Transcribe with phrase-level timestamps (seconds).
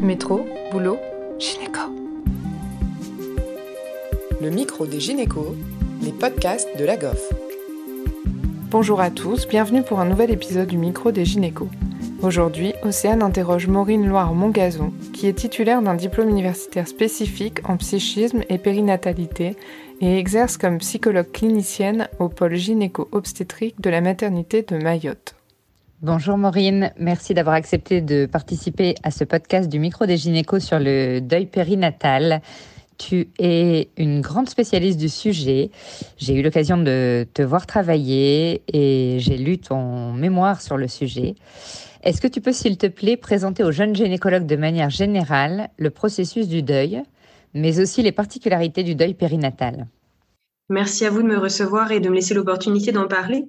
[0.00, 0.98] Métro, boulot,
[1.38, 1.80] gynéco.
[4.42, 5.54] Le micro des gynécos,
[6.02, 7.32] les podcasts de la GOF.
[8.70, 11.68] Bonjour à tous, bienvenue pour un nouvel épisode du micro des gynécos.
[12.22, 18.58] Aujourd'hui, Océane interroge Maureen Loire-Mongazon, qui est titulaire d'un diplôme universitaire spécifique en psychisme et
[18.58, 19.56] périnatalité
[20.02, 25.35] et exerce comme psychologue clinicienne au pôle gynéco-obstétrique de la maternité de Mayotte.
[26.02, 30.78] Bonjour Maureen, merci d'avoir accepté de participer à ce podcast du micro des gynécos sur
[30.78, 32.42] le deuil périnatal.
[32.98, 35.70] Tu es une grande spécialiste du sujet.
[36.18, 41.34] J'ai eu l'occasion de te voir travailler et j'ai lu ton mémoire sur le sujet.
[42.02, 45.88] Est-ce que tu peux, s'il te plaît, présenter aux jeunes gynécologues de manière générale le
[45.88, 47.02] processus du deuil,
[47.54, 49.86] mais aussi les particularités du deuil périnatal?
[50.68, 53.44] Merci à vous de me recevoir et de me laisser l'opportunité d'en parler.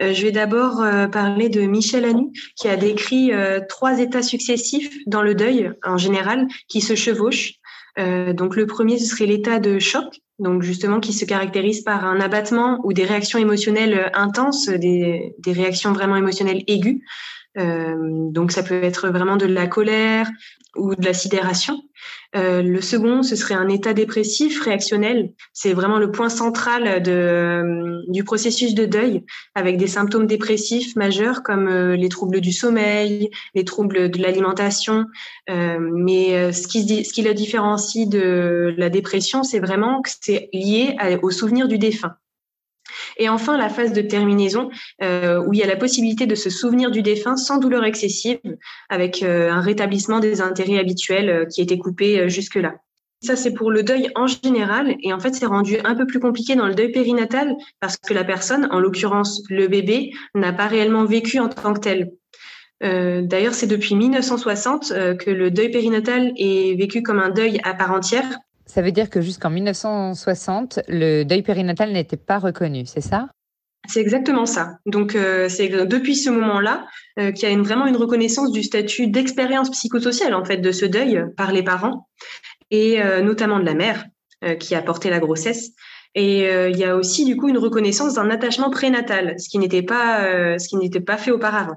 [0.00, 4.22] Euh, je vais d'abord euh, parler de Michel Anu, qui a décrit euh, trois états
[4.22, 7.54] successifs dans le deuil en général qui se chevauchent.
[7.98, 12.20] donc le premier, ce serait l'état de choc, donc justement qui se caractérise par un
[12.20, 17.00] abattement ou des réactions émotionnelles intenses, des, des réactions vraiment émotionnelles aiguës.
[17.56, 20.28] Donc ça peut être vraiment de la colère
[20.76, 21.80] ou de la sidération.
[22.36, 25.32] Euh, le second, ce serait un état dépressif réactionnel.
[25.52, 30.94] C'est vraiment le point central de, euh, du processus de deuil, avec des symptômes dépressifs
[30.96, 35.06] majeurs comme euh, les troubles du sommeil, les troubles de l'alimentation.
[35.48, 40.96] mais ce qui, ce qui le différencie de la dépression, c'est vraiment que c'est lié
[41.22, 42.14] au souvenir du défunt.
[43.20, 44.70] Et enfin, la phase de terminaison,
[45.02, 48.40] euh, où il y a la possibilité de se souvenir du défunt sans douleur excessive,
[48.88, 52.76] avec euh, un rétablissement des intérêts habituels euh, qui étaient coupés jusque-là.
[53.22, 54.96] Ça, c'est pour le deuil en général.
[55.02, 58.14] Et en fait, c'est rendu un peu plus compliqué dans le deuil périnatal parce que
[58.14, 62.12] la personne, en l'occurrence le bébé, n'a pas réellement vécu en tant que tel.
[62.80, 67.92] D'ailleurs, c'est depuis 1960 que le deuil périnatal est vécu comme un deuil à part
[67.92, 68.24] entière
[68.70, 73.28] ça veut dire que jusqu'en 1960, le deuil périnatal n'était pas reconnu, c'est ça?
[73.88, 74.78] C'est exactement ça.
[74.86, 76.86] Donc, euh, c'est depuis ce moment-là
[77.18, 80.84] euh, qu'il y a vraiment une reconnaissance du statut d'expérience psychosociale en fait de ce
[80.84, 82.08] deuil par les parents
[82.70, 84.06] et euh, notamment de la mère
[84.58, 85.72] qui a porté la grossesse.
[86.14, 89.82] Et il y a aussi du coup une reconnaissance d'un attachement prénatal, ce qui n'était
[89.82, 91.76] pas ce pas fait auparavant.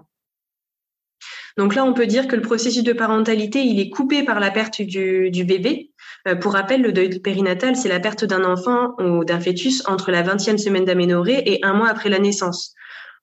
[1.57, 4.49] Donc là, on peut dire que le processus de parentalité, il est coupé par la
[4.49, 5.91] perte du, bébé,
[6.41, 10.23] pour rappel, le deuil périnatal, c'est la perte d'un enfant ou d'un fœtus entre la
[10.23, 12.73] 20e semaine d'aménorrhée et un mois après la naissance.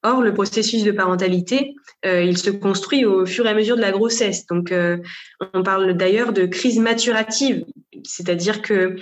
[0.03, 1.75] Or, le processus de parentalité,
[2.07, 4.47] euh, il se construit au fur et à mesure de la grossesse.
[4.47, 4.97] Donc, euh,
[5.53, 7.65] on parle d'ailleurs de crise maturative,
[8.03, 8.97] c'est-à-dire que,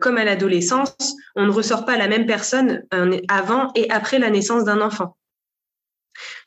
[0.00, 2.84] comme à l'adolescence, on ne ressort pas la même personne
[3.28, 5.16] avant et après la naissance d'un enfant.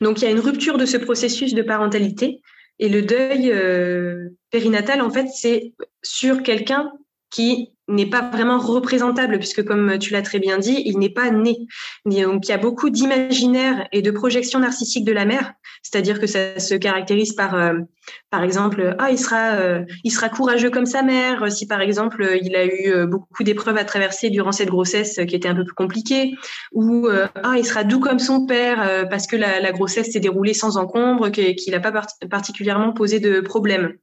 [0.00, 2.40] Donc, il y a une rupture de ce processus de parentalité
[2.82, 3.54] et le deuil
[4.50, 5.72] périnatal, en fait, c'est
[6.02, 6.92] sur quelqu'un
[7.30, 11.30] qui n'est pas vraiment représentable, puisque comme tu l'as très bien dit, il n'est pas
[11.30, 11.56] né.
[12.04, 16.26] Donc il y a beaucoup d'imaginaire et de projections narcissiques de la mère, c'est-à-dire que
[16.26, 17.74] ça se caractérise par, euh,
[18.30, 21.50] par exemple, ah il sera, euh, il sera courageux comme sa mère.
[21.50, 25.34] Si par exemple il a eu euh, beaucoup d'épreuves à traverser durant cette grossesse qui
[25.34, 26.34] était un peu plus compliquée,
[26.72, 30.54] ou ah il sera doux comme son père parce que la, la grossesse s'est déroulée
[30.54, 31.92] sans encombre, qu'il n'a pas
[32.30, 33.94] particulièrement posé de problème.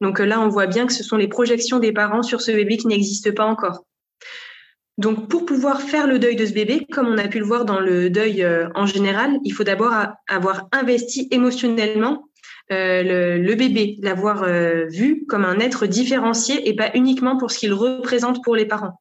[0.00, 2.52] Donc euh, là, on voit bien que ce sont les projections des parents sur ce
[2.52, 3.84] bébé qui n'existe pas encore.
[4.96, 7.64] Donc, pour pouvoir faire le deuil de ce bébé, comme on a pu le voir
[7.64, 9.94] dans le deuil euh, en général, il faut d'abord
[10.26, 12.24] avoir investi émotionnellement
[12.72, 14.44] euh, le, bébé, l'avoir
[14.88, 19.00] vu comme un être différencié et pas uniquement pour ce qu'il représente pour les parents.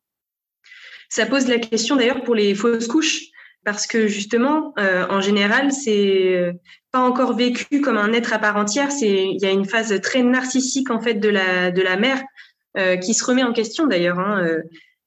[1.09, 3.23] Ça pose la question d'ailleurs pour les fausses couches,
[3.67, 6.53] parce que justement, en général, c'est
[7.03, 8.91] encore vécu comme un être à part entière.
[8.91, 12.21] C'est il y a une phase très narcissique en fait de la de la mère
[12.77, 14.19] euh, qui se remet en question d'ailleurs.
[14.19, 14.61] Hein, euh,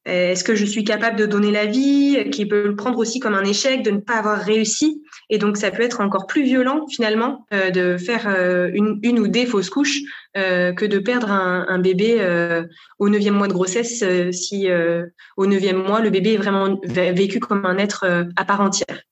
[0.06, 3.34] est-ce que je suis capable de donner la vie Qui peut le prendre aussi comme
[3.34, 5.02] un échec de ne pas avoir réussi?
[5.28, 8.26] Et donc ça peut être encore plus violent finalement euh, de faire
[8.72, 10.00] une, une, ou des fausses couches
[10.34, 12.18] que de perdre un, un bébé
[12.98, 14.68] au neuvième mois de grossesse si
[15.36, 19.02] au neuvième mois le bébé est vraiment vécu comme un être à part entière.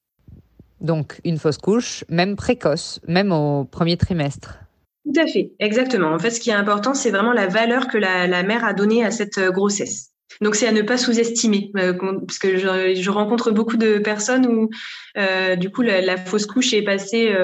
[0.80, 4.58] Donc une fausse couche, même précoce, même au premier trimestre.
[5.04, 6.12] Tout à fait, exactement.
[6.12, 9.04] En fait, ce qui est important, c'est vraiment la valeur que la, mère a donnée
[9.04, 10.10] à cette euh, grossesse.
[10.40, 11.92] Donc c'est à ne pas sous-estimer, euh,
[12.26, 14.70] parce que je, rencontre beaucoup de personnes où
[15.16, 17.34] euh, du coup la, fausse couche est passée,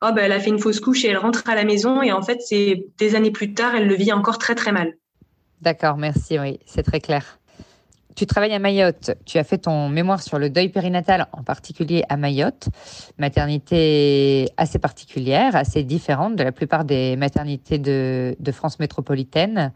[0.00, 2.12] oh ben elle a fait une fausse couche et elle rentre à la maison et
[2.12, 4.94] en fait c'est des années plus tard elle le vit encore très très mal.
[5.60, 7.38] D'accord, merci, oui, c'est très clair.
[8.16, 12.02] tu travailles à Mayotte, tu as fait ton mémoire sur le deuil périnatal, en particulier
[12.08, 12.68] à Mayotte,
[13.18, 19.72] maternité assez particulière, assez différente de la plupart des maternités de, France métropolitaine.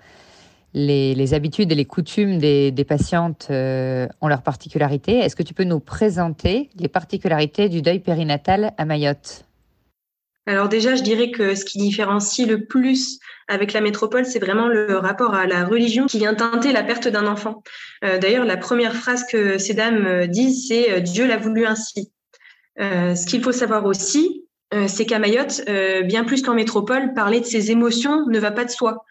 [0.74, 5.18] Les, habitudes et les coutumes des, patientes euh, ont leurs particularités.
[5.18, 9.44] Est-ce que tu peux nous présenter les particularités du deuil périnatal à Mayotte?
[10.46, 13.18] Alors déjà, je dirais que ce qui différencie le plus
[13.48, 17.08] avec la métropole, c'est vraiment le rapport à la religion qui vient teinter la perte
[17.08, 17.62] d'un enfant.
[18.04, 22.12] Euh, d'ailleurs, la première phrase que ces dames euh, disent, c'est Dieu l'a voulu ainsi.
[22.78, 24.45] ce qu'il faut savoir aussi,
[24.88, 25.62] c'est qu'à Mayotte,
[26.04, 29.04] bien plus qu'en métropole, parler de ses émotions ne va pas de soi.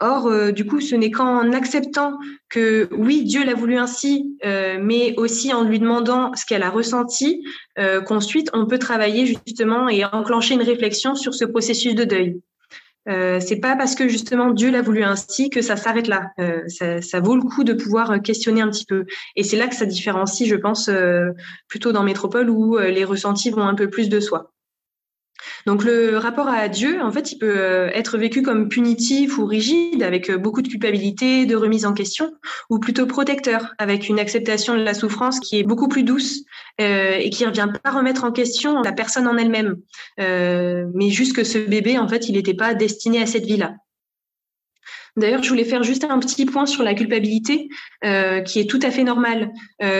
[0.00, 2.18] Or, du coup, ce n'est qu'en acceptant
[2.48, 7.44] que oui, Dieu l'a voulu ainsi, mais aussi en lui demandant ce qu'elle a ressenti,
[8.06, 12.40] qu'ensuite on peut travailler justement et enclencher une réflexion sur ce processus de deuil.
[13.08, 16.30] Euh, c'est pas parce que justement Dieu l'a voulu ainsi que ça s'arrête là.
[16.38, 16.62] Euh,
[17.00, 19.04] ça, vaut le coup de pouvoir questionner un petit peu.
[19.34, 21.30] Et c'est là que ça différencie, je pense, euh,
[21.68, 24.52] plutôt dans métropole où euh, les ressentis vont un peu plus de soi.
[25.66, 29.46] Donc le rapport à Dieu, en fait, il peut euh, être vécu comme punitif ou
[29.46, 32.32] rigide, avec euh, beaucoup de culpabilité, de remise en question,
[32.68, 36.42] ou plutôt protecteur, avec une acceptation de la souffrance qui est beaucoup plus douce
[36.80, 39.76] euh, et qui ne revient pas remettre en question la personne en elle-même,
[40.18, 43.74] mais juste que ce bébé, en fait, il n'était pas destiné à cette vie-là.
[45.16, 47.68] D'ailleurs, je voulais faire juste un petit point sur la culpabilité,
[48.02, 49.50] qui est tout à fait normale,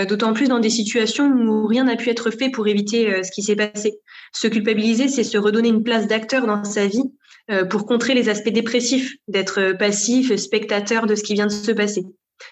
[0.08, 3.42] d'autant plus dans des situations où rien n'a pu être fait pour éviter ce qui
[3.42, 4.00] s'est passé.
[4.32, 7.12] Se culpabiliser, c'est se redonner une place d'acteur dans sa vie
[7.50, 11.72] euh, pour contrer les aspects dépressifs, d'être passif, spectateur de ce qui vient de se
[11.72, 12.04] passer.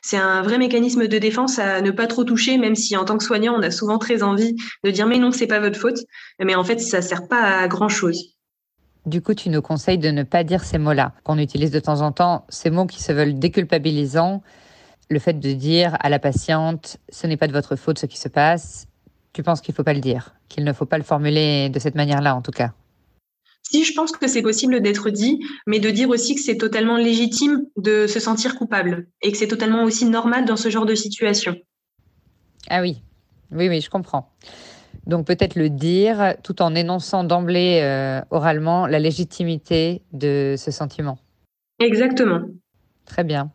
[0.03, 3.19] C'est un vrai mécanisme de défense à ne pas trop toucher, même si en tant
[3.19, 4.55] que soignant, on a souvent très envie
[4.85, 5.99] de dire mais non, c'est pas votre faute.
[6.43, 8.37] Mais en fait, ça sert pas à grand chose.
[9.07, 12.03] Du coup, tu nous conseilles de ne pas dire ces mots-là, qu'on utilise de temps
[12.03, 14.43] en temps, ces mots qui se veulent déculpabilisants.
[15.09, 18.19] Le fait de dire à la patiente, ce n'est pas de votre faute ce qui
[18.19, 18.87] se passe,
[19.33, 21.79] tu penses qu'il ne faut pas le dire, qu'il ne faut pas le formuler de
[21.79, 22.73] cette manière-là en tout cas?
[23.63, 26.97] Si, je pense que c'est possible d'être dit, mais de dire aussi que c'est totalement
[26.97, 30.97] légitime de se sentir coupable et que c'est totalement aussi normal dans ce genre de
[30.97, 31.57] situation.
[32.69, 33.01] Ah oui,
[33.53, 34.33] oui, oui, je comprends.
[35.07, 41.19] Donc peut-être le dire tout en énonçant d'emblée euh, oralement la légitimité de ce sentiment.
[41.79, 42.43] Exactement.
[43.07, 43.51] Très bien.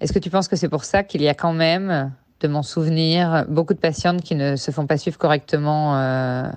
[0.00, 2.62] Est-ce que tu penses que c'est pour ça qu'il y a quand même de mon
[2.62, 6.50] souvenir, beaucoup de patientes qui ne se font pas suivre correctement euh,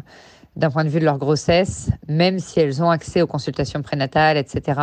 [0.55, 4.37] d'un point de vue de leur grossesse, même si elles ont accès aux consultations prénatales,
[4.37, 4.81] etc.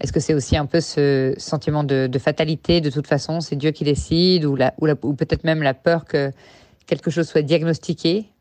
[0.00, 3.70] Est-ce que c'est aussi un peu ce sentiment de, fatalité, de toute façon, c'est Dieu
[3.70, 6.32] qui décide, ou, ou, ou peut-être même la peur que
[6.86, 8.31] quelque chose soit diagnostiqué?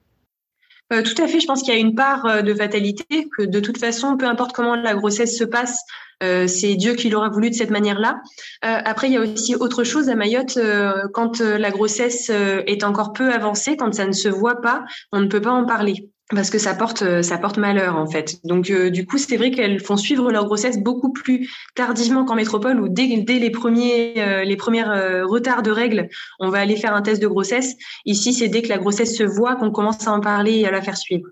[0.92, 3.44] Euh, tout à fait, je pense qu'il y a une part euh, de fatalité, que
[3.44, 5.84] de toute façon, peu importe comment la grossesse se passe,
[6.22, 8.22] euh, c'est Dieu qui l'aura voulu de cette manière-là.
[8.62, 10.60] après, il y a aussi autre chose à Mayotte,
[11.14, 15.28] quand la grossesse est encore peu avancée, quand ça ne se voit pas, on ne
[15.28, 18.44] peut pas en parler parce que ça porte euh, ça porte malheur en fait.
[18.46, 22.36] Donc euh, du coup, c'est vrai qu'elles font suivre leur grossesse beaucoup plus tardivement qu'en
[22.36, 24.92] métropole où dès, dès les premiers euh, les premières
[25.28, 27.76] retards de règles, on va aller faire un test de grossesse.
[28.06, 30.72] Ici, c'est dès que la grossesse se voit qu'on commence à en parler et à
[30.72, 31.28] la faire suivre.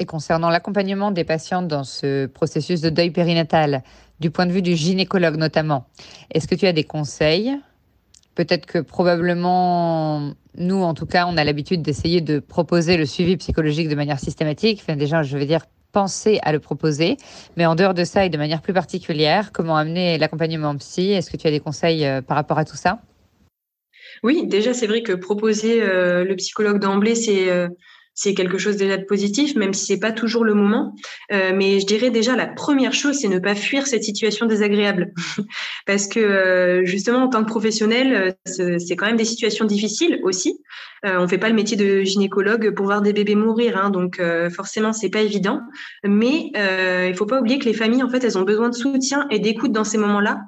[0.00, 3.84] Et concernant l'accompagnement des patientes dans ce processus de deuil périnatal,
[4.18, 5.86] du point de vue du gynécologue notamment,
[6.32, 7.56] est-ce que tu as des conseils
[8.34, 13.36] Peut-être que probablement, nous, en tout cas, on a l'habitude d'essayer de proposer le suivi
[13.36, 14.80] psychologique de manière systématique.
[14.82, 17.16] Enfin, déjà, je veux dire, penser à le proposer.
[17.56, 21.12] Mais en dehors de ça et de manière plus particulière, comment amener l'accompagnement psy?
[21.12, 23.00] Est-ce que tu as des conseils euh, par rapport à tout ça?
[24.22, 27.68] Oui, déjà, c'est vrai que proposer euh, le psychologue d'emblée, c'est euh,
[28.14, 30.94] c'est quelque chose déjà de positif, même si c'est pas toujours le moment.
[31.32, 35.12] Euh, mais je dirais déjà la première chose, c'est ne pas fuir cette situation désagréable,
[35.86, 40.20] parce que euh, justement en tant que professionnel, euh, c'est quand même des situations difficiles
[40.22, 40.60] aussi.
[41.04, 44.20] Euh, on fait pas le métier de gynécologue pour voir des bébés mourir, hein, donc
[44.20, 45.60] euh, forcément c'est pas évident.
[46.04, 48.74] Mais euh, il faut pas oublier que les familles en fait elles ont besoin de
[48.74, 50.40] soutien et d'écoute dans ces moments-là.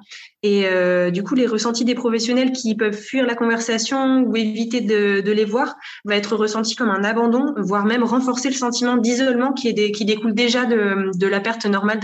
[0.43, 4.81] Et euh, du coup les ressentis des professionnels qui peuvent fuir la conversation ou éviter
[4.81, 9.53] de, les voir va être ressenti comme un abandon, voire même renforcer le sentiment d'isolement
[9.53, 11.99] qui, découle déjà de, la perte normale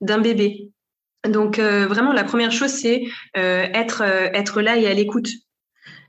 [0.00, 0.70] d'un bébé.
[1.28, 3.04] Donc euh, vraiment la première chose c'est
[3.36, 5.28] euh, être là et à l'écoute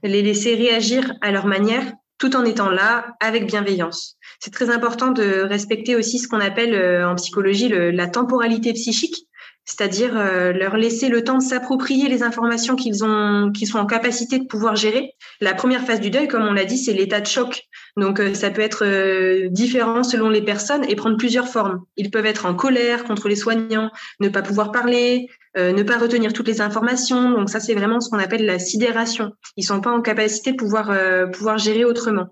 [0.03, 1.84] les laisser réagir à leur manière
[2.18, 4.18] tout en étant là avec bienveillance.
[4.39, 9.27] C'est très important de respecter aussi ce qu'on appelle euh, en psychologie la temporalité psychique,
[9.65, 14.39] c'est-à-dire leur laisser le temps de s'approprier les informations qu'ils ont, qu'ils sont en capacité
[14.39, 15.13] de pouvoir gérer.
[15.41, 17.63] La première phase du deuil, comme on l'a dit, c'est l'état de choc.
[17.96, 21.82] Donc ça peut être différent selon les personnes et prendre plusieurs formes.
[21.96, 26.34] Ils peuvent être en colère contre les soignants, ne pas pouvoir parler, ne pas retenir
[26.34, 27.32] toutes les informations.
[27.32, 29.32] Donc ça, c'est vraiment ce qu'on appelle la sidération.
[29.55, 30.91] Ils sont pas en capacité de pouvoir
[31.32, 32.29] pouvoir gérer autrement.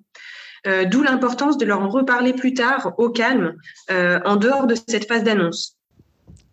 [0.67, 3.55] Euh, d'où l'importance de leur en reparler plus tard, au calme,
[3.89, 5.77] euh, en dehors de cette phase d'annonce.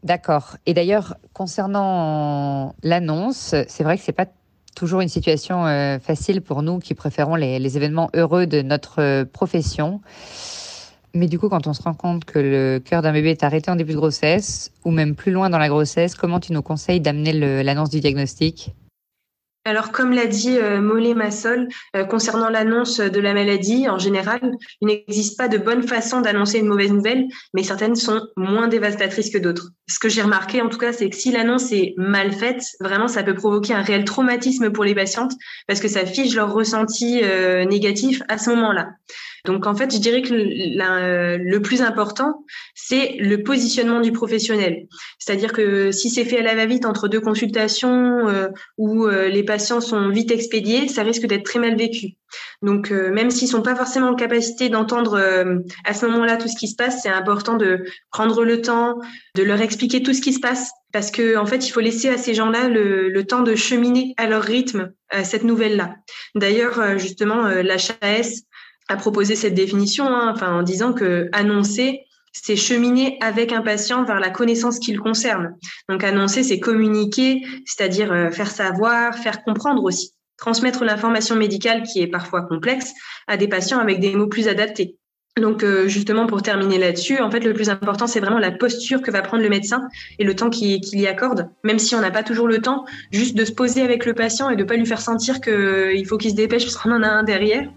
[0.04, 0.56] D'accord.
[0.66, 4.26] Et d'ailleurs, concernant l'annonce, c'est vrai que c'est pas
[4.76, 10.00] toujours une situation euh, facile pour nous qui préférons les, événements heureux de notre profession.
[11.14, 13.70] Mais du coup, quand on se rend compte que le cœur d'un bébé est arrêté
[13.70, 17.00] en début de grossesse, ou même plus loin dans la grossesse, comment tu nous conseilles
[17.00, 17.32] d'amener
[17.64, 18.72] l'annonce du diagnostic?
[19.64, 24.40] Alors, comme l'a dit euh, Mollet Massol, euh, concernant l'annonce de la maladie, en général,
[24.80, 29.30] il n'existe pas de bonne façon d'annoncer une mauvaise nouvelle, mais certaines sont moins dévastatrices
[29.30, 29.72] que d'autres.
[29.86, 33.08] Ce que j'ai remarqué, en tout cas, c'est que si l'annonce est mal faite, vraiment,
[33.08, 35.32] ça peut provoquer un réel traumatisme pour les patientes
[35.66, 38.88] parce que ça fige leur ressenti euh, négatif à ce moment-là.
[39.44, 44.86] Donc en fait, je dirais que le plus important, c'est le positionnement du professionnel.
[45.18, 48.48] C'est-à-dire que si c'est fait à la va-vite entre deux consultations euh,
[48.78, 52.14] euh, les patients sont vite expédiés, ça risque d'être très mal vécu.
[52.62, 55.18] Donc euh, même s'ils sont pas forcément en capacité d'entendre
[55.84, 59.00] à ce moment-là tout ce qui se passe, c'est important de prendre le temps
[59.34, 62.08] de leur expliquer tout ce qui se passe parce que en fait, il faut laisser
[62.08, 64.92] à ces gens-là le, temps de cheminer à leur rythme
[65.24, 65.96] cette nouvelle-là.
[66.34, 68.42] D'ailleurs, justement, l'HAS
[68.88, 72.06] a proposé cette définition, hein, enfin, en disant que annoncer,
[72.42, 75.56] c'est cheminer avec un patient vers la connaissance qui le concerne.
[75.88, 82.00] Donc annoncer, c'est communiquer, c'est-à-dire euh, faire savoir, faire comprendre aussi, transmettre l'information médicale qui
[82.00, 82.92] est parfois complexe
[83.26, 84.97] à des patients avec des mots plus adaptés.
[85.38, 89.02] Donc euh, justement pour terminer là-dessus, en fait le plus important c'est vraiment la posture
[89.02, 92.10] que va prendre le médecin et le temps qu'il y accorde, même si on n'a
[92.10, 94.86] pas toujours le temps, juste de se poser avec le patient et de pas lui
[94.86, 97.68] faire sentir qu'il euh, faut qu'il se dépêche parce qu'on en a un derrière.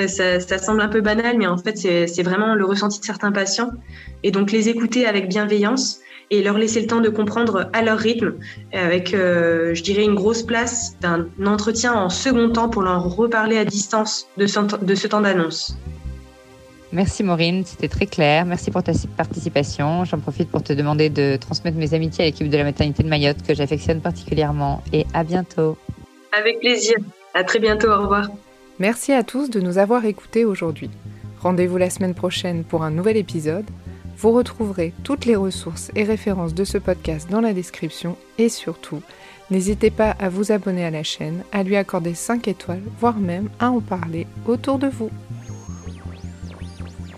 [0.00, 3.32] Euh, ça, semble un peu banal, mais en fait c'est vraiment le ressenti de certains
[3.32, 3.70] patients
[4.22, 7.98] et donc les écouter avec bienveillance et leur laisser le temps de comprendre à leur
[7.98, 8.34] rythme,
[8.72, 13.64] avec, je dirais, une grosse place d'un entretien en second temps pour leur reparler à
[13.64, 15.76] distance de ce temps d'annonce.
[16.92, 18.46] Merci Maureen, c'était très clair.
[18.46, 20.04] Merci pour ta participation.
[20.04, 23.08] J'en profite pour te demander de transmettre mes amitiés à l'équipe de la maternité de
[23.08, 24.82] Mayotte que j'affectionne particulièrement.
[24.92, 25.76] Et à bientôt.
[26.32, 26.96] Avec plaisir.
[27.34, 27.88] À très bientôt.
[27.88, 28.28] Au revoir.
[28.78, 30.90] Merci à tous de nous avoir écoutés aujourd'hui.
[31.40, 33.66] Rendez-vous la semaine prochaine pour un nouvel épisode.
[34.18, 39.02] Vous retrouverez toutes les ressources et références de ce podcast dans la description et surtout,
[39.50, 43.50] n'hésitez pas à vous abonner à la chaîne, à lui accorder 5 étoiles, voire même
[43.58, 45.10] à en parler autour de vous.